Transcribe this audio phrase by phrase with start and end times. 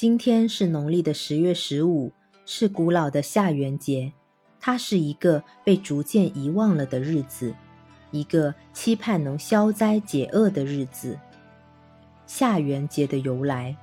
[0.00, 2.10] 今天是农历的十月十五，
[2.46, 4.10] 是古老的下元节。
[4.58, 7.54] 它是一个被逐渐遗忘了的日子，
[8.10, 11.18] 一个期盼能消灾解厄的日子。
[12.26, 13.76] 下元节的由来，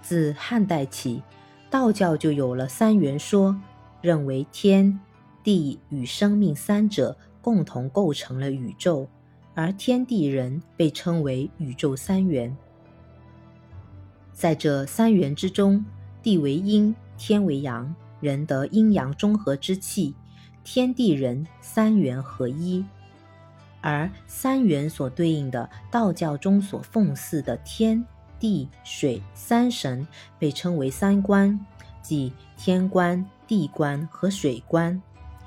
[0.00, 1.20] 自汉代起，
[1.68, 3.60] 道教就有了三元说，
[4.00, 4.96] 认为天
[5.42, 9.08] 地与生命三者共同构成了宇宙，
[9.54, 12.56] 而天地人被称为宇宙三元。
[14.36, 15.82] 在这三元之中，
[16.22, 17.94] 地为阴，天为阳。
[18.20, 20.14] 人得阴阳中和之气，
[20.62, 22.84] 天地人三元合一，
[23.80, 28.04] 而三元所对应的道教中所奉祀的天
[28.38, 30.06] 地水三神，
[30.38, 31.58] 被称为三官，
[32.02, 35.00] 即天官、地官和水官，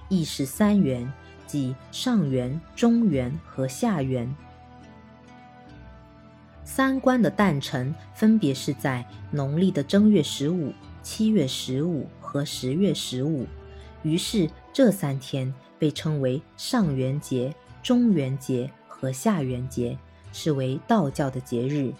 [0.09, 1.11] 亦是三元，
[1.45, 4.35] 即上元、中元和下元。
[6.72, 12.08] 三官的诞辰分别是在农历的正月十五、七月十五。
[12.22, 13.48] 和十月十五，
[14.03, 19.98] 于是这三天被称为上元节、中元节和下元节，
[20.31, 21.92] 是为道教的节日。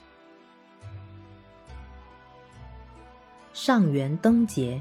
[3.54, 4.80] 上元灯节，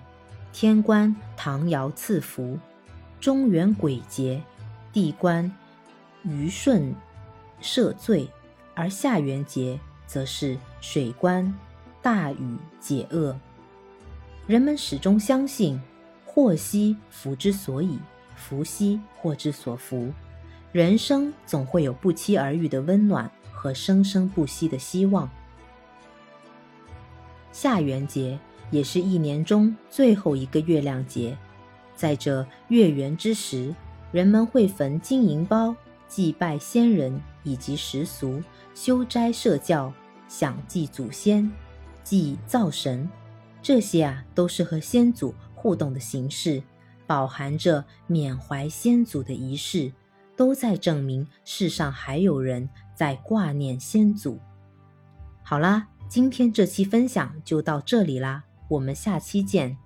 [0.53, 2.59] 天官唐尧赐福；
[3.19, 4.43] 中元鬼节，
[4.93, 5.51] 地官
[6.25, 6.95] 虞舜
[7.63, 8.29] 赦罪；
[8.79, 9.77] 而下元节
[10.07, 11.53] 则是水官
[12.01, 13.37] 大禹解厄。
[14.47, 15.81] 人们始终相信，
[16.25, 17.99] 祸兮福之所以，
[18.37, 20.13] 福兮祸之所伏。
[20.71, 25.29] 人生总会有不期而遇的温暖和生生不息的希望。
[27.51, 28.39] 下元节
[28.71, 31.37] 也是一年中最后一个月亮节，
[31.97, 33.75] 在这月圆之时，
[34.13, 35.75] 人们会焚金银包，
[36.07, 38.43] 祭拜先人以及时俗，
[38.75, 39.91] 修斋设教，
[40.29, 41.51] 享祭祖先，
[42.05, 43.09] 祭灶神。
[43.63, 46.63] 这些啊，都是和先祖互动的形式，
[47.07, 49.91] 饱含着缅怀先祖的仪式，
[50.37, 54.39] 都在证明世上还有人在挂念先祖。
[55.43, 59.77] 好啦，今天这期分享就到这里啦，我们下期见。